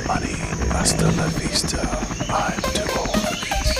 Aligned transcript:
the 0.00 0.08
money. 0.08 0.34
Hasta 0.70 1.06
la 1.06 1.26
vista. 1.28 1.80
I'm 2.28 2.60
too 2.62 2.82
old 2.98 3.10
for 3.10 3.36
this. 3.46 3.70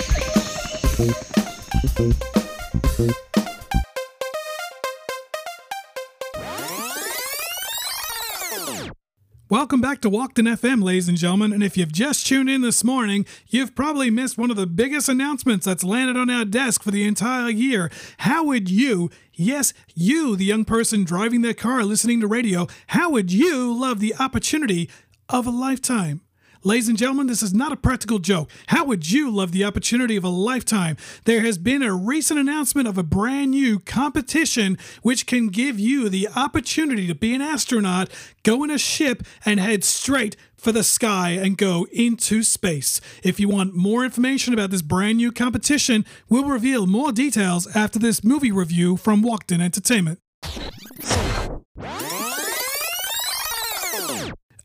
Welcome 9.49 9.81
back 9.81 10.01
to 10.03 10.11
Walkden 10.11 10.47
FM, 10.57 10.85
ladies 10.85 11.09
and 11.09 11.19
gentlemen. 11.19 11.53
And 11.53 11.63
if 11.63 11.77
you've 11.77 11.93
just 11.93 12.25
tuned 12.25 12.49
in 12.49 12.61
this 12.61 12.85
morning, 12.85 13.27
you've 13.49 13.75
probably 13.75 14.09
missed 14.09 14.39
one 14.39 14.51
of 14.51 14.57
the 14.57 14.67
biggest 14.67 15.09
announcements 15.09 15.67
that's 15.67 15.83
landed 15.83 16.17
on 16.17 16.31
our 16.31 16.45
desk 16.45 16.85
for 16.85 16.93
the 16.93 17.03
entire 17.05 17.51
year. 17.51 17.91
How 18.19 18.45
would 18.45 18.71
you, 18.71 19.11
yes, 19.35 19.73
you, 19.95 20.37
the 20.37 20.45
young 20.45 20.65
person 20.65 21.03
driving 21.03 21.43
their 21.43 21.55
car 21.55 21.83
listening 21.83 22.21
to 22.21 22.29
radio, 22.29 22.69
how 22.89 23.11
would 23.11 23.33
you 23.33 23.77
love 23.77 23.99
the 23.99 24.15
opportunity 24.21 24.89
of 25.31 25.47
a 25.47 25.51
lifetime? 25.51 26.21
Ladies 26.63 26.89
and 26.89 26.99
gentlemen, 26.99 27.27
this 27.27 27.43
is 27.43 27.55
not 27.55 27.73
a 27.73 27.77
practical 27.77 28.19
joke. 28.19 28.51
How 28.67 28.85
would 28.85 29.11
you 29.11 29.31
love 29.31 29.53
the 29.53 29.65
opportunity 29.65 30.15
of 30.17 30.25
a 30.25 30.29
lifetime? 30.29 30.99
There 31.25 31.41
has 31.41 31.57
been 31.57 31.83
a 31.83 31.95
recent 31.95 32.39
announcement 32.39 32.87
of 32.87 32.99
a 32.99 33.03
brand 33.03 33.53
new 33.53 33.79
competition 33.79 34.77
which 35.01 35.25
can 35.25 35.49
give 35.49 35.81
you 35.81 36.11
the 36.11 36.29
opportunity 36.37 37.07
to 37.07 37.15
be 37.15 37.35
an 37.35 37.41
astronaut, 37.41 38.11
go 38.43 38.63
in 38.63 38.71
a 38.71 38.77
ship, 38.77 39.23
and 39.47 39.59
head 39.59 39.85
straight 39.85 40.37
for 40.55 40.71
the 40.71 40.85
sky 40.85 41.31
and 41.31 41.57
go 41.57 41.87
into 41.93 42.43
space. 42.43 43.01
If 43.23 43.41
you 43.41 43.49
want 43.49 43.75
more 43.75 44.05
information 44.05 44.53
about 44.53 44.71
this 44.71 44.83
brand 44.83 45.17
new 45.17 45.33
competition, 45.33 46.05
we'll 46.29 46.45
reveal 46.45 46.87
more 46.87 47.11
details 47.11 47.75
after 47.75 47.99
this 47.99 48.23
movie 48.23 48.53
review 48.53 48.99
from 48.99 49.23
Walkden 49.23 49.63
Entertainment. 49.63 50.19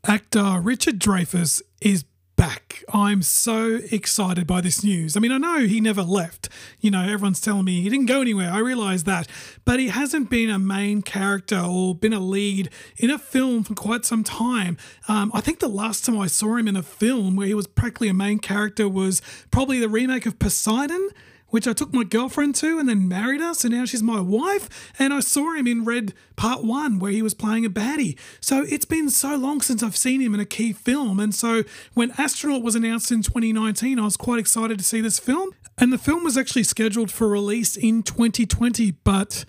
Actor 0.08 0.60
Richard 0.62 1.00
Dreyfuss 1.00 1.64
is 1.82 2.06
back. 2.36 2.84
I'm 2.94 3.24
so 3.24 3.80
excited 3.92 4.46
by 4.46 4.62
this 4.62 4.84
news. 4.84 5.18
I 5.18 5.20
mean, 5.20 5.32
I 5.32 5.40
know 5.40 5.66
he 5.66 5.82
never 5.82 6.04
left. 6.04 6.48
You 6.80 6.92
know, 6.92 7.02
everyone's 7.02 7.42
telling 7.42 7.66
me 7.66 7.82
he 7.82 7.90
didn't 7.90 8.06
go 8.06 8.22
anywhere. 8.22 8.52
I 8.52 8.60
realize 8.60 9.06
that. 9.06 9.28
But 9.64 9.80
he 9.80 9.88
hasn't 9.88 10.30
been 10.30 10.52
a 10.52 10.60
main 10.60 11.02
character 11.02 11.60
or 11.60 11.96
been 11.96 12.14
a 12.14 12.20
lead 12.20 12.70
in 12.98 13.10
a 13.10 13.18
film 13.18 13.64
for 13.64 13.74
quite 13.74 14.06
some 14.06 14.24
time. 14.24 14.78
Um, 15.08 15.32
I 15.34 15.42
think 15.42 15.58
the 15.58 15.68
last 15.68 16.06
time 16.06 16.20
I 16.20 16.28
saw 16.28 16.56
him 16.56 16.68
in 16.68 16.76
a 16.76 16.84
film 16.84 17.36
where 17.36 17.48
he 17.48 17.56
was 17.56 17.66
practically 17.66 18.10
a 18.10 18.14
main 18.14 18.38
character 18.38 18.88
was 18.88 19.24
probably 19.50 19.80
the 19.80 19.90
remake 19.90 20.28
of 20.28 20.38
Poseidon 20.38 21.10
which 21.56 21.70
I 21.70 21.72
took 21.72 21.94
my 21.94 22.04
girlfriend 22.04 22.54
to 22.56 22.80
and 22.80 22.90
then 22.90 23.08
married 23.08 23.40
her. 23.40 23.54
So 23.54 23.70
now 23.70 23.86
she's 23.86 24.04
my 24.04 24.20
wife. 24.20 24.92
And 25.00 25.14
I 25.14 25.22
saw 25.22 25.54
him 25.54 25.68
in 25.68 25.86
Red 25.86 26.14
Part 26.36 26.66
1 26.66 27.00
where 27.00 27.14
he 27.14 27.22
was 27.22 27.34
playing 27.34 27.64
a 27.66 27.70
baddie. 27.70 28.20
So 28.42 28.66
it's 28.68 28.84
been 28.84 29.10
so 29.10 29.38
long 29.38 29.62
since 29.62 29.82
I've 29.82 29.96
seen 29.96 30.20
him 30.20 30.34
in 30.34 30.42
a 30.42 30.46
key 30.46 30.74
film. 30.74 31.18
And 31.18 31.34
so 31.34 31.64
when 31.94 32.12
Astronaut 32.18 32.62
was 32.62 32.76
announced 32.76 33.10
in 33.10 33.22
2019, 33.22 33.98
I 33.98 34.04
was 34.04 34.18
quite 34.18 34.38
excited 34.38 34.78
to 34.80 34.84
see 34.84 35.00
this 35.00 35.18
film. 35.18 35.52
And 35.78 35.94
the 35.94 35.98
film 35.98 36.26
was 36.26 36.38
actually 36.38 36.64
scheduled 36.64 37.10
for 37.10 37.30
release 37.30 37.78
in 37.78 38.04
2020, 38.04 38.92
but 39.06 39.46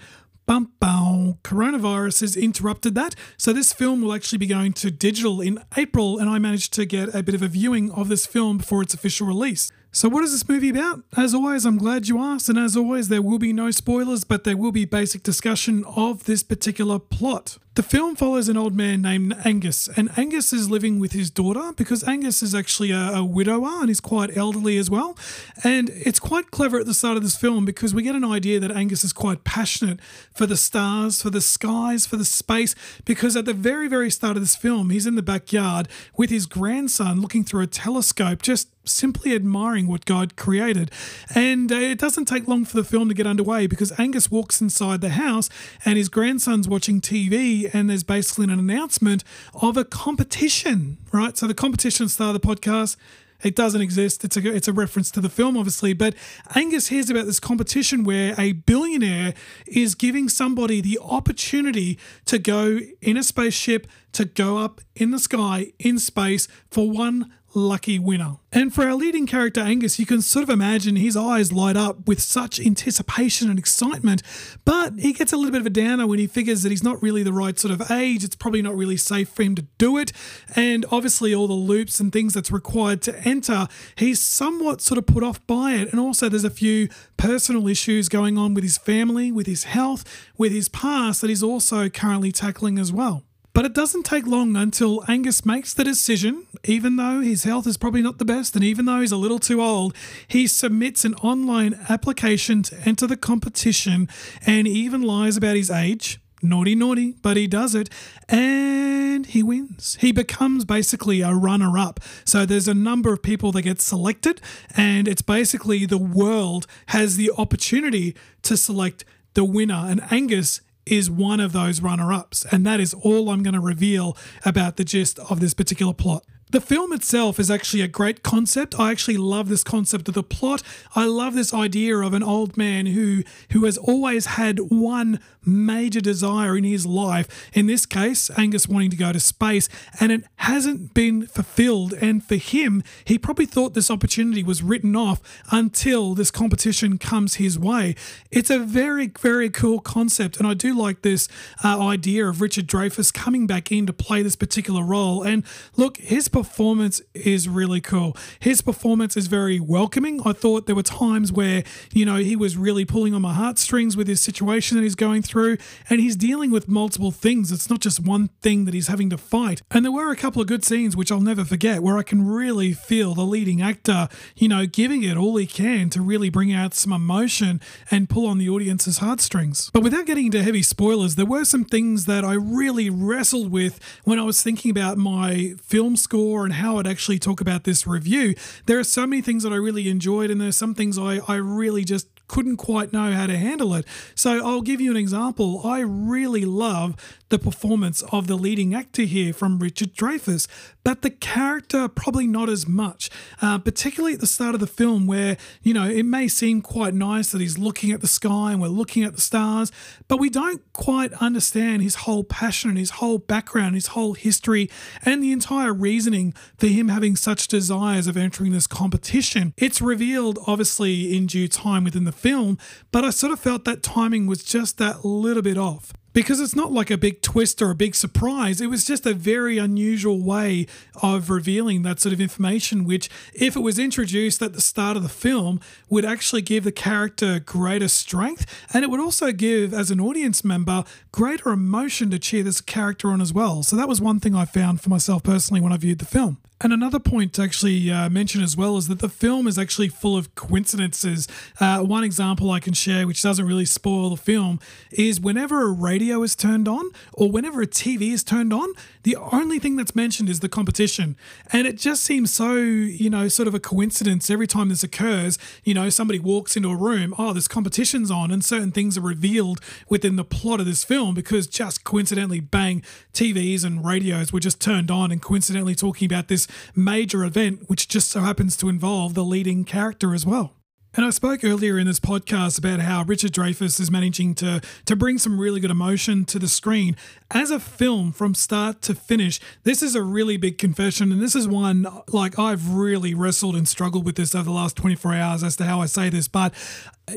bum 0.47 0.71
bum 0.79 1.39
coronavirus 1.43 2.21
has 2.21 2.37
interrupted 2.37 2.95
that 2.95 3.17
so 3.37 3.53
this 3.53 3.73
film 3.73 4.01
will 4.01 4.15
actually 4.15 4.39
be 4.39 4.47
going 4.47 4.73
to 4.73 4.93
digital 4.93 5.41
in 5.41 5.59
april 5.77 6.19
and 6.19 6.31
i 6.31 6.39
managed 6.39 6.73
to 6.73 6.87
get 6.87 7.13
a 7.13 7.21
bit 7.21 7.35
of 7.35 7.43
a 7.43 7.49
viewing 7.49 7.91
of 7.91 8.09
this 8.09 8.27
film 8.27 8.59
before 8.59 8.81
its 8.81 8.95
official 8.95 9.27
release 9.27 9.73
so, 9.97 10.11
what 10.11 10.25
is 10.25 10.33
this 10.33 10.47
movie 10.47 10.69
about? 10.69 11.01
As 11.17 11.33
always, 11.33 11.65
I'm 11.65 11.79
glad 11.79 12.07
you 12.07 12.19
asked, 12.19 12.51
and 12.51 12.59
as 12.59 12.77
always, 12.77 13.09
there 13.09 13.23
will 13.23 13.39
be 13.39 13.55
no 13.55 13.71
spoilers, 13.71 14.25
but 14.25 14.45
there 14.45 14.55
will 14.55 14.71
be 14.71 14.85
basic 14.85 15.23
discussion 15.23 15.85
of 15.87 16.25
this 16.25 16.43
particular 16.43 16.99
plot. 16.99 17.57
The 17.77 17.83
film 17.83 18.17
follows 18.17 18.49
an 18.49 18.57
old 18.57 18.75
man 18.75 19.03
named 19.03 19.37
Angus, 19.45 19.87
and 19.99 20.09
Angus 20.17 20.51
is 20.51 20.71
living 20.71 20.99
with 20.99 21.13
his 21.13 21.29
daughter 21.29 21.75
because 21.77 22.03
Angus 22.05 22.43
is 22.43 22.55
actually 22.55 22.91
a, 22.91 23.17
a, 23.17 23.23
widower 23.23 23.69
and 23.81 23.89
he's 23.89 24.01
quite 24.01 24.35
elderly 24.35 24.79
as 24.79 24.89
well. 24.89 25.15
And 25.63 25.91
it's 25.91 26.19
quite 26.19 26.51
clever 26.51 26.79
at 26.79 26.87
the 26.87 26.95
start 26.95 27.19
of 27.19 27.23
this 27.23 27.37
film 27.37 27.67
because 27.67 27.93
we 27.93 28.03
get 28.03 28.15
an 28.15 28.25
idea 28.25 28.59
that 28.61 28.71
Angus 28.71 29.05
is 29.05 29.13
quite 29.13 29.45
passionate 29.45 30.01
for 30.33 30.47
the 30.47 30.57
stars, 30.57 31.21
for 31.21 31.29
the 31.29 31.43
skies, 31.43 32.07
for 32.07 32.17
the 32.17 32.25
space. 32.25 32.75
Because 33.05 33.37
at 33.37 33.45
the 33.45 33.53
very, 33.53 33.89
very 33.89 34.11
start 34.11 34.39
of 34.39 34.43
this 34.43 34.57
film, 34.57 34.89
he's 34.89 35.05
in 35.05 35.15
the 35.15 35.23
backyard 35.23 35.87
with 36.17 36.31
his 36.31 36.47
grandson 36.47 37.21
looking 37.21 37.45
through 37.45 37.61
a 37.61 37.67
telescope, 37.67 38.41
just 38.41 38.69
simply 38.89 39.35
admiring 39.35 39.87
what 39.87 40.05
God 40.05 40.37
created. 40.37 40.91
And 41.35 41.71
uh, 41.71 41.77
it 41.77 41.99
doesn't 41.99 42.27
take 42.27 42.49
long 42.49 42.65
for 42.65 42.77
the 42.77 42.85
film 42.85 43.09
to 43.09 43.15
get 43.15 43.27
underway 43.27 43.67
because 43.67 43.99
Angus 43.99 44.31
walks 44.31 44.61
inside 44.61 45.01
the 45.01 45.11
house 45.11 45.49
and 45.85 45.97
his 45.99 46.09
grandson's 46.09 46.69
watching 46.69 47.01
TV 47.01 47.66
and 47.73 47.91
there's 47.91 48.05
basically 48.05 48.45
an 48.45 48.51
announcement 48.51 49.25
of 49.55 49.77
a 49.77 49.85
competition, 49.85 50.99
right? 51.13 51.37
So 51.37 51.47
the 51.47 51.55
competition 51.55 52.09
star 52.09 52.35
of 52.35 52.41
the 52.41 52.47
podcast. 52.47 52.97
It 53.43 53.55
doesn't 53.55 53.83
exist. 53.83 54.25
It's 54.25 54.39
a 54.39 54.55
it's 54.55 54.67
a 54.67 54.73
reference 54.73 55.11
to 55.11 55.21
the 55.21 55.29
film, 55.29 55.59
obviously. 55.59 55.93
But 55.93 56.15
Angus 56.55 56.89
hears 56.89 57.11
about 57.11 57.27
this 57.27 57.39
competition 57.39 58.03
where 58.03 58.35
a 58.39 58.53
billionaire 58.53 59.35
is 59.67 59.95
giving 59.95 60.31
somebody 60.31 60.81
the 60.81 60.99
opportunity 61.03 61.99
to 62.25 62.39
go 62.39 62.79
in 63.03 63.19
a 63.19 63.23
spaceship 63.23 63.87
to 64.13 64.25
go 64.25 64.57
up 64.57 64.81
in 64.95 65.11
the 65.11 65.19
sky 65.19 65.73
in 65.79 65.99
space 65.99 66.49
for 66.71 66.91
one 66.91 67.31
lucky 67.57 67.99
winner. 67.99 68.37
And 68.53 68.73
for 68.73 68.85
our 68.85 68.95
leading 68.95 69.27
character, 69.27 69.61
Angus, 69.61 69.99
you 69.99 70.07
can 70.07 70.21
sort 70.21 70.43
of 70.43 70.51
imagine 70.51 70.97
his 70.97 71.17
eyes 71.17 71.53
light 71.53 71.77
up 71.77 72.07
with 72.07 72.21
such 72.21 72.61
anticipation 72.61 73.49
and 73.49 73.59
excitement, 73.59 74.23
but 74.65 74.99
he 74.99 75.13
gets 75.13 75.33
a 75.33 75.37
little 75.37 75.53
bit 75.53 75.63
of 75.63 75.67
a 75.67 75.71
downer 75.71 76.07
when 76.07 76.19
he 76.19 76.27
figures 76.27 76.63
that 76.63 76.69
he's 76.69 76.85
not 76.85 77.03
really 77.03 77.23
the 77.23 77.33
right 77.33 77.59
sort 77.59 77.73
of 77.73 77.91
age. 77.91 78.25
It's 78.25 78.37
probably 78.37 78.63
not 78.63 78.77
really 78.77 78.99
safe 78.99 79.31
for 79.31 79.43
him 79.43 79.55
to 79.55 79.63
do 79.79 79.97
it. 79.97 80.13
And 80.55 80.85
obviously, 80.91 81.35
all 81.35 81.49
the 81.49 81.55
loops 81.55 81.99
and 81.99 82.13
things 82.13 82.35
that's 82.35 82.53
required 82.53 83.01
to 83.03 83.19
enter, 83.21 83.69
he's 83.97 84.21
somewhat 84.21 84.83
sort 84.83 84.99
of 84.99 85.07
put 85.07 85.25
off 85.25 85.45
by 85.47 85.73
it. 85.73 85.91
And 85.91 85.99
also, 85.99 86.29
there's 86.29 86.45
a 86.45 86.51
few 86.51 86.89
personal 87.17 87.69
issues 87.69 88.09
going 88.11 88.37
on 88.37 88.53
with 88.53 88.65
his 88.65 88.77
family, 88.77 89.33
with 89.33 89.47
his 89.47 89.65
health, 89.65 90.05
with 90.37 90.53
his 90.53 90.69
past 90.69 91.23
that 91.23 91.31
he's 91.31 91.43
also 91.43 91.89
currently 91.89 92.33
tackling 92.33 92.79
as 92.79 92.93
well. 92.93 93.23
But 93.57 93.65
it 93.65 93.73
doesn't 93.73 94.03
take 94.03 94.27
long 94.27 94.55
until 94.55 95.03
Angus 95.09 95.47
makes 95.47 95.73
the 95.73 95.83
decision, 95.83 96.46
even 96.69 96.97
though 96.97 97.21
his 97.21 97.45
health 97.45 97.67
is 97.67 97.77
probably 97.77 98.03
not 98.03 98.19
the 98.19 98.25
best 98.25 98.55
and 98.55 98.65
even 98.65 98.85
though 98.85 99.01
he's 99.01 99.13
a 99.13 99.17
little 99.17 99.39
too 99.39 99.63
old, 99.63 99.95
he 100.29 100.47
submits 100.47 101.05
an 101.05 101.15
online 101.17 101.79
application 101.89 102.63
to 102.65 102.79
enter 102.85 103.07
the 103.07 103.17
competition 103.17 104.09
and 104.45 104.67
even 104.67 105.03
lies 105.03 105.37
about 105.37 105.57
his 105.57 105.71
age. 105.71 106.21
Naughty, 106.43 106.75
naughty, 106.75 107.13
but 107.23 107.37
he 107.37 107.47
does 107.47 107.75
it 107.75 107.89
and 108.29 109.27
he 109.27 109.43
wins. 109.43 109.97
He 110.01 110.13
becomes 110.13 110.65
basically 110.65 111.21
a 111.23 111.33
runner 111.33 111.79
up. 111.79 112.01
So 112.25 112.45
there's 112.45 112.69
a 112.69 112.75
number 112.75 113.13
of 113.13 113.23
people 113.23 113.53
that 113.53 113.63
get 113.63 113.81
selected, 113.81 114.41
and 114.77 115.09
it's 115.09 115.23
basically 115.23 115.87
the 115.87 115.99
world 115.99 116.67
has 116.89 117.17
the 117.17 117.31
opportunity 117.37 118.15
to 118.43 118.57
select 118.57 119.05
the 119.35 119.45
winner. 119.45 119.87
And 119.89 120.03
Angus 120.11 120.61
is 120.85 121.11
one 121.11 121.41
of 121.41 121.53
those 121.53 121.81
runner 121.81 122.13
ups. 122.13 122.47
And 122.51 122.65
that 122.67 122.81
is 122.81 122.95
all 122.95 123.31
I'm 123.31 123.43
going 123.43 123.55
to 123.55 123.61
reveal 123.61 124.17
about 124.45 124.77
the 124.77 124.85
gist 124.85 125.19
of 125.19 125.41
this 125.41 125.55
particular 125.55 125.93
plot. 125.93 126.25
The 126.53 126.61
film 126.61 126.93
itself 126.93 127.41
is 127.41 127.51
actually 127.51 127.83
a 127.83 127.89
great 127.89 128.23
concept. 128.23 128.79
I 128.79 128.93
actually 128.93 129.17
love 129.17 129.49
this 129.49 129.65
concept 129.65 130.07
of 130.07 130.15
the 130.15 130.23
plot. 130.23 130.63
I 130.95 131.05
love 131.05 131.35
this 131.35 131.53
idea 131.53 131.97
of 131.97 132.15
an 132.15 132.23
old 132.23 132.57
man 132.57 132.87
who 132.87 133.25
who 133.51 133.65
has 133.65 133.77
always 133.77 134.27
had 134.27 134.61
one 134.71 135.19
major 135.45 136.01
desire 136.01 136.57
in 136.57 136.65
his 136.65 136.87
life. 136.87 137.51
In 137.53 137.67
this 137.67 137.85
case, 137.85 138.31
Angus 138.37 138.69
wanting 138.69 138.91
to 138.91 138.97
go 138.97 139.13
to 139.13 139.21
space, 139.21 139.69
and 139.99 140.13
it 140.13 140.25
hasn't 140.37 140.95
been 140.95 141.27
fulfilled. 141.27 141.93
And 141.95 142.25
for 142.25 142.37
him, 142.37 142.83
he 143.05 143.19
probably 143.19 143.47
thought 143.47 143.75
this 143.75 143.91
opportunity 143.91 144.43
was 144.43 144.63
written 144.63 144.95
off 144.95 145.21
until 145.51 146.15
this 146.15 146.31
competition 146.31 146.99
comes 146.99 147.37
his 147.37 147.59
way. 147.59 147.97
It's 148.31 148.51
a 148.51 148.59
very, 148.59 149.09
very 149.09 149.51
cool 149.51 149.81
concept, 149.81 150.37
and 150.37 150.47
I 150.47 150.55
do 150.55 150.77
like 150.79 151.03
this 151.03 151.29
uh, 151.65 151.81
idea 151.81 152.27
of 152.29 152.41
Richard 152.41 152.67
Dreyfuss 152.69 153.13
coming 153.13 153.47
back 153.49 153.73
in 153.73 153.87
to 153.87 153.93
play 153.93 154.23
this 154.23 154.37
particular 154.37 154.85
role. 154.85 155.23
And 155.23 155.45
look, 155.77 155.97
his 155.99 156.29
performance 156.37 157.01
is 157.15 157.49
really 157.49 157.81
cool. 157.81 158.15
His 158.41 158.61
performance 158.61 159.17
is 159.17 159.27
very 159.27 159.59
welcoming. 159.59 160.21
I 160.27 160.35
thought 160.35 160.67
there 160.67 160.77
were 160.77 160.83
times 160.83 161.33
where, 161.33 161.65
you 161.95 162.05
know, 162.05 162.17
he 162.17 162.37
was 162.37 162.59
really 162.59 162.85
pulling 162.85 163.15
on 163.15 163.23
my 163.23 163.33
heartstrings 163.33 163.97
with 163.97 164.07
his 164.07 164.21
situation 164.21 164.77
that 164.77 164.83
he's 164.83 164.95
going 164.95 165.23
through, 165.23 165.57
and 165.89 165.99
he's 165.99 166.15
dealing 166.15 166.51
with 166.51 166.69
multiple 166.69 167.11
things. 167.11 167.51
It's 167.51 167.71
not 167.71 167.81
just 167.81 168.01
one 168.01 168.29
thing 168.43 168.67
that 168.67 168.75
he's 168.75 168.89
having 168.89 169.09
to 169.09 169.17
fight. 169.17 169.63
And 169.71 169.83
there 169.83 169.93
were 169.93 170.11
a 170.11 170.17
couple 170.17 170.43
of 170.43 170.47
good 170.47 170.63
scenes 170.63 170.95
which 170.95 171.11
I'll 171.11 171.23
never 171.23 171.43
forget 171.43 171.83
where 171.83 171.97
I 171.97 172.03
can 172.03 172.29
really 172.29 172.75
feel 172.75 173.15
the 173.15 173.23
leading 173.23 173.63
actor, 173.63 174.07
you 174.37 174.49
know, 174.49 174.67
giving 174.67 175.05
it 175.05 175.17
all 175.17 175.37
he 175.37 175.47
can 175.47 175.89
to 175.89 176.03
really 176.03 176.29
bring 176.29 176.53
out 176.53 176.75
some 176.75 176.93
emotion 176.93 177.63
and 177.91 178.11
pull 178.11 178.27
on 178.27 178.37
the 178.37 178.51
audience's 178.51 178.99
heartstrings. 178.99 179.71
But 179.73 179.83
without 179.83 180.05
getting 180.05 180.27
into 180.27 180.43
heavy 180.43 180.63
spoilers, 180.63 181.15
there 181.15 181.25
were 181.25 181.47
some 181.47 181.65
things 181.65 182.05
that 182.05 182.27
I 182.27 182.35
really 182.35 182.91
wrestled 182.91 183.51
with 183.51 183.81
when 184.05 184.19
I 184.19 184.25
was 184.25 184.43
thinking 184.43 184.71
about 184.71 184.99
my 184.99 185.55
film 185.65 185.97
score 185.97 186.26
and 186.35 186.55
how 186.55 186.79
I'd 186.79 186.87
actually 186.87 187.19
talk 187.19 187.41
about 187.41 187.65
this 187.65 187.87
review. 187.87 188.35
There 188.67 188.79
are 188.79 188.85
so 188.85 189.07
many 189.07 189.23
things 189.23 189.43
that 189.45 189.53
I 189.53 189.57
really 189.57 189.89
enjoyed, 189.89 190.31
and 190.31 190.41
there's 190.41 190.57
some 190.57 190.75
things 190.75 190.99
I, 190.99 191.21
I 191.29 191.37
really 191.37 191.85
just 191.85 192.09
couldn't 192.29 192.57
quite 192.57 192.93
know 192.93 193.13
how 193.13 193.27
to 193.27 193.37
handle 193.37 193.75
it. 193.75 193.87
So 194.15 194.45
I'll 194.47 194.63
give 194.63 194.81
you 194.81 194.91
an 194.91 194.97
example. 194.97 195.61
I 195.65 195.81
really 195.81 196.45
love 196.45 196.97
the 197.29 197.39
performance 197.39 198.03
of 198.13 198.27
the 198.29 198.37
leading 198.37 198.75
actor 198.75 199.03
here 199.03 199.33
from 199.33 199.59
Richard 199.59 199.95
Dreyfuss, 199.95 200.47
but 200.85 201.03
the 201.03 201.11
character 201.11 201.89
probably 201.89 202.27
not 202.27 202.49
as 202.49 202.69
much, 202.69 203.11
uh, 203.43 203.59
particularly 203.59 204.15
at 204.15 204.21
the 204.21 204.27
start 204.27 204.55
of 204.55 204.61
the 204.61 204.67
film 204.67 205.07
where, 205.07 205.37
you 205.63 205.75
know, 205.75 205.89
it 205.89 206.05
may 206.05 206.29
seem 206.29 206.63
quite 206.63 206.95
nice 206.95 207.33
that 207.33 207.41
he's 207.41 207.59
looking 207.59 207.91
at 207.91 208.01
the 208.01 208.07
sky 208.07 208.53
and 208.53 208.61
we're 208.61 208.69
looking 208.69 209.03
at 209.03 209.15
the 209.15 209.21
stars, 209.21 209.73
but 210.07 210.21
we 210.21 210.31
don't 210.31 210.63
quite 210.73 211.13
understand 211.15 211.83
his 211.83 211.97
whole 211.97 212.23
passion 212.23 212.71
and 212.71 212.79
his 212.79 212.91
whole 212.91 213.19
background, 213.19 213.75
his 213.75 213.89
whole 213.89 214.13
history, 214.13 214.71
and 215.03 215.21
the 215.23 215.33
entire 215.33 215.75
reasoning 215.75 216.33
for 216.57 216.69
him 216.69 216.89
having 216.89 217.17
such 217.17 217.49
desires 217.49 218.07
of 218.07 218.17
entering 218.17 218.53
this 218.53 218.69
competition. 218.69 219.53
It's 219.57 219.81
revealed, 219.81 220.39
obviously, 220.47 221.17
in 221.17 221.27
due 221.27 221.49
time 221.49 221.83
within 221.83 222.05
the 222.05 222.13
film, 222.17 222.59
but 222.93 223.05
I 223.05 223.11
sort 223.11 223.33
of 223.33 223.41
felt 223.41 223.65
that 223.65 223.83
timing 223.83 224.27
was 224.27 224.43
just 224.43 224.79
that 224.79 225.05
little 225.05 225.43
bit 225.43 225.59
off 225.59 225.93
because 226.17 226.41
it's 226.41 226.57
not 226.57 226.73
like 226.73 226.91
a 226.91 226.97
big 226.97 227.21
twist 227.21 227.61
or 227.61 227.71
a 227.71 227.75
big 227.75 227.95
surprise. 227.95 228.63
It 228.63 228.71
was 228.71 228.87
just 228.87 229.05
a 229.05 229.13
very 229.13 229.59
unusual 229.59 230.19
way 230.19 230.67
of 231.03 231.29
revealing 231.29 231.83
that 231.83 232.01
sort 232.01 232.15
of 232.15 232.23
information, 232.23 232.85
which, 232.85 233.11
if 233.35 233.55
it 233.55 233.61
was 233.61 233.79
introduced 233.79 234.41
at 234.41 234.55
the 234.55 234.63
start 234.63 234.97
of 234.97 235.03
the 235.03 235.11
film, 235.11 235.61
would 235.91 236.07
actually 236.07 236.41
give 236.41 236.65
the 236.65 236.73
character 236.73 237.39
greater 237.39 237.89
strength. 237.89 238.47
And 238.73 238.83
it 238.83 238.89
would 238.89 238.99
also 238.99 239.31
give, 239.31 239.75
as 239.75 239.91
an 239.91 240.01
audience 240.01 240.43
member, 240.43 240.85
greater 241.13 241.51
emotion 241.51 242.09
to 242.13 242.19
cheer 242.19 242.43
this 242.43 242.63
character 242.63 243.11
on 243.11 243.21
as 243.21 243.35
well. 243.35 243.63
So 243.63 243.77
that 243.77 243.87
was 243.87 244.01
one 244.01 244.19
thing 244.19 244.35
I 244.35 244.47
found 244.47 244.81
for 244.81 244.89
myself 244.89 245.23
personally 245.23 245.61
when 245.61 245.75
I 245.75 245.77
viewed 245.77 245.99
the 245.99 246.07
film. 246.07 246.39
And 246.61 246.73
another 246.73 246.99
point 246.99 247.35
to 247.35 247.43
actually 247.43 247.91
uh, 247.91 248.09
mention 248.09 248.43
as 248.43 248.57
well 248.57 248.79
is 248.79 248.89
that 248.89 249.01
the 249.01 249.11
film 249.11 249.47
is 249.47 249.59
actually 249.59 249.89
full 249.89 250.17
of 250.17 250.35
coincidences. 250.35 251.29
Uh, 251.61 251.81
one 251.81 252.03
example 252.03 252.51
I 252.51 252.61
can 252.61 252.73
share, 252.73 253.07
which 253.07 253.23
doesn't 253.23 253.47
really 253.47 253.67
spoil 253.67 254.11
the 254.11 254.17
film, 254.17 254.59
is 254.91 255.21
whenever 255.21 255.63
a 255.63 255.71
radio 255.71 256.23
is 256.23 256.35
turned 256.35 256.67
on 256.67 256.91
or 257.13 257.31
whenever 257.31 257.61
a 257.61 257.67
TV 257.67 258.13
is 258.13 258.25
turned 258.25 258.55
on, 258.55 258.71
the 259.07 259.15
only 259.15 259.61
thing 259.61 259.77
that's 259.77 259.95
mentioned 259.95 260.29
is 260.29 260.41
the 260.41 260.49
competition. 260.49 261.17
And 261.53 261.65
it 261.65 261.79
just 261.79 262.03
seems 262.03 262.35
so, 262.35 262.55
you 262.55 263.09
know, 263.09 263.29
sort 263.29 263.47
of 263.47 263.55
a 263.55 263.61
coincidence 263.61 264.29
every 264.29 264.49
time 264.49 264.69
this 264.69 264.83
occurs. 264.83 265.39
You 265.63 265.75
know, 265.75 265.91
somebody 265.91 266.19
walks 266.19 266.57
into 266.57 266.71
a 266.71 266.77
room, 266.77 267.15
oh, 267.17 267.33
this 267.33 267.47
competition's 267.47 268.11
on, 268.11 268.33
and 268.33 268.45
certain 268.45 268.73
things 268.73 268.99
are 268.99 269.03
revealed 269.03 269.61
within 269.89 270.17
the 270.17 270.25
plot 270.25 270.59
of 270.59 270.67
this 270.67 270.83
film 270.83 271.15
because 271.15 271.47
just 271.47 271.85
coincidentally, 271.85 272.41
bang, 272.41 272.83
TVs 273.13 273.65
and 273.65 273.87
radios 273.87 274.33
were 274.33 274.41
just 274.41 274.61
turned 274.61 274.91
on 274.91 275.13
and 275.13 275.23
coincidentally 275.23 275.77
talking 275.77 276.07
about 276.07 276.27
this 276.27 276.49
major 276.75 277.23
event, 277.23 277.69
which 277.69 277.87
just 277.87 278.11
so 278.11 278.23
happens 278.23 278.57
to 278.57 278.69
involve 278.69 279.15
the 279.15 279.23
leading 279.23 279.63
character 279.65 280.15
as 280.15 280.27
well. 280.27 280.56
And 280.97 281.05
I 281.05 281.11
spoke 281.11 281.45
earlier 281.45 281.79
in 281.79 281.87
this 281.87 282.01
podcast 282.01 282.59
about 282.59 282.81
how 282.81 283.05
Richard 283.05 283.33
Dreyfuss 283.33 283.79
is 283.79 283.91
managing 283.91 284.35
to 284.37 284.63
to 284.87 284.97
bring 284.97 285.19
some 285.19 285.39
really 285.39 285.61
good 285.61 285.71
emotion 285.71 286.25
to 286.25 286.39
the 286.39 286.49
screen 286.49 286.97
as 287.31 287.51
a 287.51 287.61
film 287.61 288.13
from 288.13 288.35
start 288.35 288.81
to 288.83 288.95
finish. 288.95 289.39
This 289.65 289.83
is 289.83 289.95
a 289.95 290.03
really 290.03 290.39
big 290.39 290.57
confession, 290.57 291.13
and 291.13 291.21
this 291.21 291.35
is 291.35 291.47
one 291.47 291.87
like 292.09 292.39
I've 292.39 292.71
really 292.71 293.13
wrestled 293.13 293.57
and 293.57 293.69
struggled 293.69 294.07
with 294.07 294.17
this 294.17 294.35
over 294.35 294.45
the 294.45 294.53
last 294.53 294.75
24 294.77 295.13
hours 295.13 295.45
as 295.45 295.57
to 295.57 295.65
how 295.65 295.83
I 295.83 295.87
say 295.87 296.09
this, 296.09 296.29
but 296.29 296.55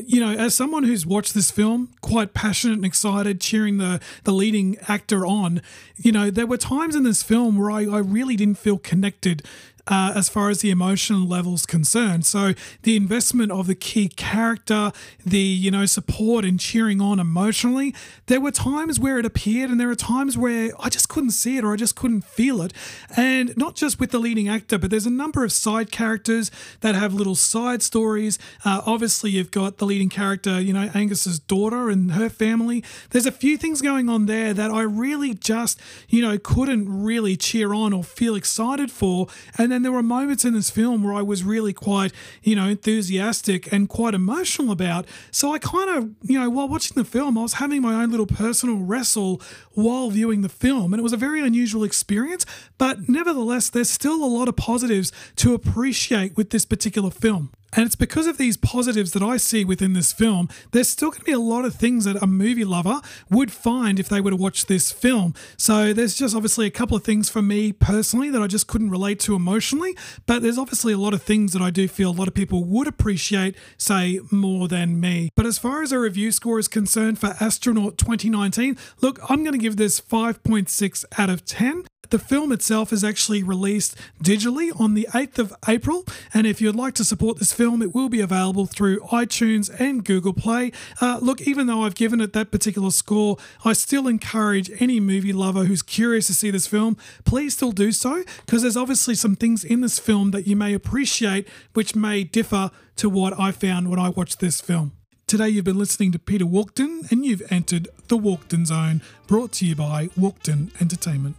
you 0.06 0.20
know, 0.20 0.32
as 0.32 0.54
someone 0.54 0.84
who's 0.84 1.04
watched 1.04 1.34
this 1.34 1.50
film, 1.50 1.88
quite 2.00 2.32
passionate 2.32 2.74
and 2.74 2.84
excited, 2.84 3.40
cheering 3.40 3.78
the 3.78 4.00
the 4.24 4.32
leading 4.32 4.76
actor 4.88 5.26
on, 5.26 5.62
you 5.96 6.12
know, 6.12 6.30
there 6.30 6.46
were 6.46 6.56
times 6.56 6.94
in 6.94 7.02
this 7.02 7.22
film 7.22 7.58
where 7.58 7.70
I, 7.70 7.86
I 7.86 7.98
really 7.98 8.36
didn't 8.36 8.58
feel 8.58 8.78
connected 8.78 9.42
uh, 9.86 10.12
as 10.14 10.28
far 10.28 10.50
as 10.50 10.60
the 10.60 10.70
emotional 10.70 11.26
levels 11.26 11.66
concerned. 11.66 12.26
So 12.26 12.54
the 12.82 12.96
investment 12.96 13.52
of 13.52 13.66
the 13.66 13.74
key 13.74 14.08
character, 14.08 14.92
the 15.24 15.38
you 15.38 15.70
know 15.70 15.86
support 15.86 16.44
and 16.44 16.58
cheering 16.58 17.00
on 17.00 17.18
emotionally, 17.18 17.94
there 18.26 18.40
were 18.40 18.50
times 18.50 18.98
where 19.00 19.18
it 19.18 19.26
appeared, 19.26 19.70
and 19.70 19.80
there 19.80 19.90
are 19.90 19.94
times 19.96 20.36
where 20.36 20.72
I 20.78 20.88
just 20.88 21.08
couldn't 21.08 21.32
see 21.32 21.56
it 21.56 21.64
or 21.64 21.72
I 21.72 21.76
just 21.76 21.96
couldn't 21.96 22.22
feel 22.24 22.62
it. 22.62 22.72
And 23.16 23.56
not 23.56 23.74
just 23.74 24.00
with 24.00 24.10
the 24.10 24.18
leading 24.18 24.48
actor, 24.48 24.78
but 24.78 24.90
there's 24.90 25.06
a 25.06 25.10
number 25.10 25.44
of 25.44 25.52
side 25.52 25.90
characters 25.90 26.50
that 26.80 26.94
have 26.94 27.14
little 27.14 27.34
side 27.34 27.82
stories. 27.82 28.38
Uh, 28.64 28.82
obviously, 28.86 29.30
you've 29.30 29.50
got 29.50 29.78
the 29.78 29.86
leading 29.86 30.08
character, 30.08 30.60
you 30.60 30.72
know, 30.72 30.90
Angus's 30.94 31.38
daughter 31.38 31.90
and 31.90 32.12
her 32.12 32.28
family. 32.28 32.84
There's 33.10 33.26
a 33.26 33.32
few 33.32 33.56
things 33.56 33.82
going 33.82 34.08
on 34.08 34.26
there 34.26 34.54
that 34.54 34.70
I 34.70 34.82
really 34.82 35.34
just 35.34 35.80
you 36.08 36.22
know 36.22 36.38
couldn't 36.38 36.86
really 37.02 37.36
cheer 37.36 37.72
on 37.74 37.92
or 37.92 38.04
feel 38.04 38.34
excited 38.34 38.90
for, 38.90 39.28
and 39.58 39.69
and 39.70 39.76
then 39.76 39.82
there 39.82 39.92
were 39.92 40.02
moments 40.02 40.44
in 40.44 40.52
this 40.52 40.68
film 40.68 41.04
where 41.04 41.14
I 41.14 41.22
was 41.22 41.44
really 41.44 41.72
quite, 41.72 42.12
you 42.42 42.56
know, 42.56 42.66
enthusiastic 42.66 43.72
and 43.72 43.88
quite 43.88 44.14
emotional 44.14 44.72
about. 44.72 45.06
So 45.30 45.54
I 45.54 45.60
kind 45.60 45.88
of, 45.96 46.10
you 46.28 46.40
know, 46.40 46.50
while 46.50 46.66
watching 46.66 46.96
the 46.96 47.04
film, 47.04 47.38
I 47.38 47.42
was 47.42 47.52
having 47.54 47.80
my 47.80 48.02
own 48.02 48.10
little 48.10 48.26
personal 48.26 48.78
wrestle 48.78 49.40
while 49.74 50.10
viewing 50.10 50.40
the 50.40 50.48
film. 50.48 50.92
And 50.92 50.98
it 50.98 51.04
was 51.04 51.12
a 51.12 51.16
very 51.16 51.40
unusual 51.40 51.84
experience. 51.84 52.44
But 52.78 53.08
nevertheless, 53.08 53.70
there's 53.70 53.88
still 53.88 54.24
a 54.24 54.26
lot 54.26 54.48
of 54.48 54.56
positives 54.56 55.12
to 55.36 55.54
appreciate 55.54 56.36
with 56.36 56.50
this 56.50 56.64
particular 56.64 57.12
film. 57.12 57.52
And 57.72 57.86
it's 57.86 57.94
because 57.94 58.26
of 58.26 58.38
these 58.38 58.56
positives 58.56 59.12
that 59.12 59.22
I 59.22 59.36
see 59.36 59.64
within 59.64 59.92
this 59.92 60.12
film, 60.12 60.48
there's 60.72 60.88
still 60.88 61.10
going 61.10 61.20
to 61.20 61.24
be 61.26 61.32
a 61.32 61.38
lot 61.38 61.64
of 61.64 61.74
things 61.74 62.04
that 62.04 62.22
a 62.22 62.26
movie 62.26 62.64
lover 62.64 63.00
would 63.30 63.52
find 63.52 64.00
if 64.00 64.08
they 64.08 64.20
were 64.20 64.30
to 64.30 64.36
watch 64.36 64.66
this 64.66 64.90
film. 64.90 65.34
So 65.56 65.92
there's 65.92 66.14
just 66.14 66.34
obviously 66.34 66.66
a 66.66 66.70
couple 66.70 66.96
of 66.96 67.04
things 67.04 67.30
for 67.30 67.42
me 67.42 67.72
personally 67.72 68.30
that 68.30 68.42
I 68.42 68.46
just 68.46 68.66
couldn't 68.66 68.90
relate 68.90 69.20
to 69.20 69.34
emotionally, 69.34 69.96
but 70.26 70.42
there's 70.42 70.58
obviously 70.58 70.92
a 70.92 70.98
lot 70.98 71.14
of 71.14 71.22
things 71.22 71.52
that 71.52 71.62
I 71.62 71.70
do 71.70 71.86
feel 71.86 72.10
a 72.10 72.12
lot 72.12 72.28
of 72.28 72.34
people 72.34 72.64
would 72.64 72.88
appreciate, 72.88 73.56
say, 73.78 74.20
more 74.30 74.68
than 74.68 74.98
me. 75.00 75.30
But 75.36 75.46
as 75.46 75.58
far 75.58 75.82
as 75.82 75.92
a 75.92 75.98
review 75.98 76.32
score 76.32 76.58
is 76.58 76.68
concerned 76.68 77.18
for 77.18 77.34
Astronaut 77.40 77.98
2019, 77.98 78.76
look, 79.00 79.18
I'm 79.30 79.42
going 79.42 79.52
to 79.52 79.58
give 79.58 79.76
this 79.76 80.00
5.6 80.00 81.04
out 81.18 81.30
of 81.30 81.44
10. 81.44 81.84
The 82.10 82.18
film 82.18 82.50
itself 82.50 82.92
is 82.92 83.04
actually 83.04 83.44
released 83.44 83.96
digitally 84.22 84.78
on 84.80 84.94
the 84.94 85.06
8th 85.12 85.38
of 85.38 85.54
April, 85.68 86.04
and 86.34 86.44
if 86.44 86.60
you'd 86.60 86.74
like 86.74 86.94
to 86.94 87.04
support 87.04 87.38
this 87.38 87.52
film, 87.60 87.82
it 87.82 87.94
will 87.94 88.08
be 88.08 88.22
available 88.22 88.64
through 88.64 88.98
iTunes 89.12 89.68
and 89.78 90.02
Google 90.02 90.32
Play. 90.32 90.72
Uh, 90.98 91.18
look, 91.20 91.42
even 91.42 91.66
though 91.66 91.82
I've 91.82 91.94
given 91.94 92.18
it 92.22 92.32
that 92.32 92.50
particular 92.50 92.90
score, 92.90 93.36
I 93.66 93.74
still 93.74 94.08
encourage 94.08 94.70
any 94.80 94.98
movie 94.98 95.34
lover 95.34 95.64
who's 95.64 95.82
curious 95.82 96.28
to 96.28 96.34
see 96.34 96.50
this 96.50 96.66
film, 96.66 96.96
please 97.26 97.52
still 97.52 97.72
do 97.72 97.92
so, 97.92 98.24
because 98.46 98.62
there's 98.62 98.78
obviously 98.78 99.14
some 99.14 99.36
things 99.36 99.62
in 99.62 99.82
this 99.82 99.98
film 99.98 100.30
that 100.30 100.46
you 100.46 100.56
may 100.56 100.72
appreciate 100.72 101.46
which 101.74 101.94
may 101.94 102.24
differ 102.24 102.70
to 102.96 103.10
what 103.10 103.38
I 103.38 103.52
found 103.52 103.90
when 103.90 103.98
I 103.98 104.08
watched 104.08 104.40
this 104.40 104.62
film. 104.62 104.92
Today 105.26 105.50
you've 105.50 105.66
been 105.66 105.78
listening 105.78 106.12
to 106.12 106.18
Peter 106.18 106.46
Walkden 106.46 107.12
and 107.12 107.26
you've 107.26 107.42
entered 107.50 107.88
the 108.08 108.16
Walkden 108.16 108.64
Zone, 108.64 109.02
brought 109.26 109.52
to 109.52 109.66
you 109.66 109.76
by 109.76 110.06
Walkden 110.18 110.70
Entertainment. 110.80 111.36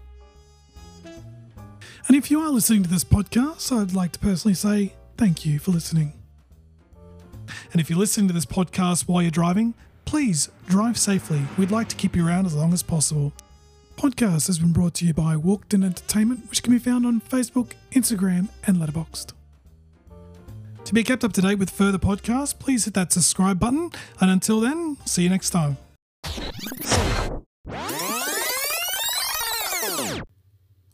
And 2.08 2.16
if 2.16 2.30
you 2.30 2.42
are 2.42 2.50
listening 2.50 2.84
to 2.84 2.90
this 2.90 3.04
podcast, 3.04 3.76
I'd 3.76 3.96
like 3.96 4.12
to 4.12 4.20
personally 4.20 4.54
say 4.54 4.94
thank 5.22 5.46
you 5.46 5.60
for 5.60 5.70
listening. 5.70 6.14
And 7.72 7.80
if 7.80 7.92
you're 7.92 8.00
listening 8.00 8.28
to 8.30 8.34
this 8.34 8.48
podcast 8.48 9.08
while 9.08 9.22
you're 9.22 9.30
driving, 9.30 9.76
please 10.04 10.50
drive 10.68 10.98
safely. 10.98 11.44
We'd 11.60 11.70
like 11.70 11.90
to 11.90 11.96
keep 11.96 12.16
you 12.16 12.28
around 12.28 12.48
as 12.48 12.56
long 12.56 12.74
as 12.74 12.82
possible. 12.82 13.32
Podcast 13.98 14.48
has 14.48 14.58
been 14.58 14.74
brought 14.74 14.96
to 14.96 15.06
you 15.06 15.14
by 15.14 15.36
Walkden 15.36 15.86
Entertainment, 15.86 16.50
which 16.50 16.64
can 16.64 16.74
be 16.74 16.80
found 16.80 17.06
on 17.06 17.22
Facebook, 17.22 17.74
Instagram, 17.92 18.50
and 18.66 18.78
Letterboxd. 18.78 19.34
To 20.86 20.92
be 20.92 21.04
kept 21.04 21.24
up 21.24 21.34
to 21.34 21.42
date 21.42 21.60
with 21.60 21.70
further 21.70 22.00
podcasts, 22.00 22.58
please 22.58 22.86
hit 22.86 22.96
that 22.96 23.14
subscribe 23.14 23.60
button. 23.60 23.92
And 24.20 24.32
until 24.32 24.60
then, 24.60 24.98
see 25.06 25.22
you 25.22 25.30
next 25.30 25.52
time. 25.52 25.78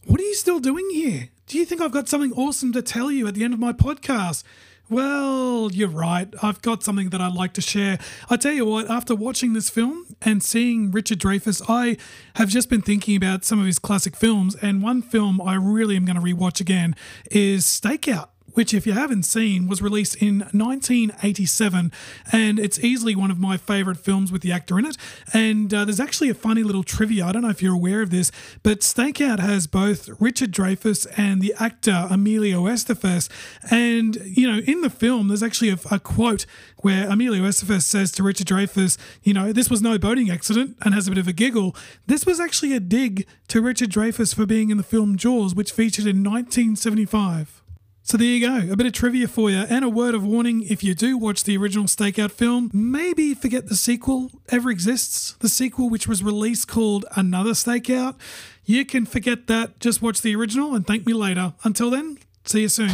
What 0.06 0.20
are 0.20 0.24
you 0.24 0.36
still 0.36 0.60
doing 0.60 0.90
here? 0.92 1.30
Do 1.48 1.58
you 1.58 1.64
think 1.66 1.80
I've 1.80 1.92
got 1.92 2.10
something 2.10 2.34
awesome 2.34 2.74
to 2.74 2.82
tell 2.82 3.10
you 3.10 3.26
at 3.26 3.34
the 3.34 3.46
end 3.46 3.54
of 3.54 3.60
my 3.60 3.72
podcast? 3.72 4.44
Well, 4.90 5.72
you're 5.72 5.88
right. 5.88 6.28
I've 6.44 6.62
got 6.62 6.84
something 6.84 7.10
that 7.12 7.22
I'd 7.22 7.32
like 7.32 7.54
to 7.54 7.62
share. 7.62 8.00
I 8.30 8.36
tell 8.36 8.52
you 8.52 8.66
what, 8.66 8.90
after 8.90 9.16
watching 9.16 9.54
this 9.54 9.70
film 9.70 10.18
and 10.22 10.44
seeing 10.44 10.92
Richard 10.92 11.20
Dreyfuss, 11.20 11.62
I 11.70 11.96
have 12.36 12.50
just 12.50 12.70
been 12.70 12.82
thinking 12.82 13.16
about 13.16 13.46
some 13.46 13.62
of 13.62 13.66
his 13.66 13.80
classic 13.80 14.18
films. 14.18 14.56
And 14.56 14.84
one 14.84 15.02
film 15.02 15.40
I 15.40 15.56
really 15.56 15.96
am 15.96 16.04
going 16.04 16.18
to 16.18 16.22
rewatch 16.22 16.60
again 16.60 16.98
is 17.32 17.64
Stakeout 17.64 18.28
which, 18.58 18.74
if 18.74 18.88
you 18.88 18.94
haven't 18.94 19.22
seen, 19.22 19.68
was 19.68 19.84
released 19.84 20.16
in 20.16 20.40
1987. 20.40 21.92
And 22.32 22.58
it's 22.58 22.80
easily 22.80 23.16
one 23.16 23.30
of 23.30 23.38
my 23.38 23.56
favorite 23.56 24.00
films 24.00 24.32
with 24.32 24.42
the 24.42 24.52
actor 24.52 24.80
in 24.80 24.86
it. 24.86 24.98
And 25.32 25.72
uh, 25.72 25.86
there's 25.86 26.00
actually 26.00 26.32
a 26.32 26.34
funny 26.34 26.64
little 26.64 26.82
trivia. 26.82 27.28
I 27.28 27.34
don't 27.34 27.44
know 27.44 27.50
if 27.50 27.62
you're 27.62 27.76
aware 27.76 28.02
of 28.02 28.10
this, 28.10 28.32
but 28.64 28.80
Stakeout 28.80 29.38
has 29.38 29.68
both 29.68 30.10
Richard 30.20 30.52
Dreyfuss 30.52 31.06
and 31.16 31.40
the 31.40 31.54
actor 31.60 32.08
Emilio 32.10 32.64
Estevez. 32.64 33.30
And, 33.70 34.16
you 34.26 34.52
know, 34.52 34.58
in 34.62 34.82
the 34.82 34.90
film, 34.90 35.28
there's 35.28 35.44
actually 35.44 35.70
a, 35.70 35.78
a 35.92 36.00
quote 36.00 36.48
where 36.78 37.08
Emilio 37.08 37.44
Estevez 37.44 37.84
says 37.84 38.12
to 38.14 38.24
Richard 38.24 38.48
Dreyfuss, 38.48 38.98
you 39.22 39.36
know, 39.36 39.54
this 39.54 39.70
was 39.70 39.84
no 39.84 40.00
boating 40.00 40.32
accident 40.32 40.78
and 40.82 40.96
has 40.96 41.08
a 41.08 41.12
bit 41.12 41.20
of 41.20 41.28
a 41.28 41.34
giggle. 41.34 41.76
This 42.08 42.26
was 42.26 42.40
actually 42.40 42.74
a 42.74 42.80
dig 42.80 43.28
to 43.50 43.62
Richard 43.62 43.92
Dreyfuss 43.92 44.34
for 44.34 44.48
being 44.48 44.72
in 44.72 44.78
the 44.78 44.84
film 44.84 45.16
Jaws, 45.16 45.54
which 45.54 45.72
featured 45.72 46.08
in 46.08 46.24
1975. 46.24 47.62
So 48.10 48.16
there 48.16 48.26
you 48.26 48.40
go, 48.40 48.72
a 48.72 48.78
bit 48.78 48.88
of 48.88 48.94
trivia 48.94 49.28
for 49.28 49.50
you, 49.50 49.66
and 49.70 49.84
a 49.84 49.90
word 49.90 50.16
of 50.16 50.24
warning 50.26 50.62
if 50.62 50.82
you 50.82 50.96
do 50.96 51.18
watch 51.18 51.44
the 51.44 51.58
original 51.58 51.88
Stakeout 51.88 52.32
film, 52.32 52.72
maybe 52.74 53.34
forget 53.34 53.68
the 53.68 53.76
sequel 53.76 54.32
ever 54.48 54.72
exists. 54.72 55.34
The 55.40 55.50
sequel, 55.50 55.90
which 55.90 56.08
was 56.08 56.24
released 56.24 56.70
called 56.70 57.06
Another 57.18 57.52
Stakeout, 57.52 58.16
you 58.64 58.86
can 58.86 59.06
forget 59.06 59.48
that, 59.48 59.82
just 59.82 60.02
watch 60.02 60.22
the 60.22 60.34
original 60.38 60.74
and 60.74 60.88
thank 60.88 61.06
me 61.06 61.12
later. 61.12 61.54
Until 61.66 61.90
then, 61.90 62.18
see 62.46 62.62
you 62.62 62.70
soon. 62.70 62.92